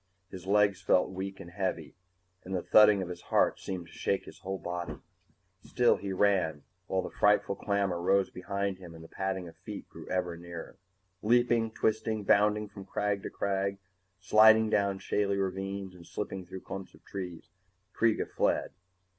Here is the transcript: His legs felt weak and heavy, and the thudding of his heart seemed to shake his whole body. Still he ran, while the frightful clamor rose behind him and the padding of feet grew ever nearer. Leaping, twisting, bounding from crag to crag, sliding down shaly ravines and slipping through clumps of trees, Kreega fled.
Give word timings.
His 0.31 0.47
legs 0.47 0.81
felt 0.81 1.11
weak 1.11 1.39
and 1.39 1.51
heavy, 1.51 1.93
and 2.43 2.55
the 2.55 2.63
thudding 2.63 3.03
of 3.03 3.09
his 3.09 3.21
heart 3.21 3.59
seemed 3.59 3.85
to 3.85 3.93
shake 3.93 4.25
his 4.25 4.39
whole 4.39 4.57
body. 4.57 4.95
Still 5.61 5.97
he 5.97 6.11
ran, 6.11 6.63
while 6.87 7.03
the 7.03 7.11
frightful 7.11 7.53
clamor 7.55 8.01
rose 8.01 8.31
behind 8.31 8.79
him 8.79 8.95
and 8.95 9.03
the 9.03 9.07
padding 9.07 9.47
of 9.47 9.55
feet 9.57 9.87
grew 9.89 10.09
ever 10.09 10.35
nearer. 10.35 10.77
Leaping, 11.21 11.69
twisting, 11.69 12.23
bounding 12.23 12.67
from 12.67 12.83
crag 12.83 13.21
to 13.21 13.29
crag, 13.29 13.77
sliding 14.19 14.71
down 14.71 14.97
shaly 14.97 15.37
ravines 15.37 15.93
and 15.93 16.07
slipping 16.07 16.47
through 16.47 16.61
clumps 16.61 16.95
of 16.95 17.05
trees, 17.05 17.51
Kreega 17.93 18.25
fled. 18.27 18.71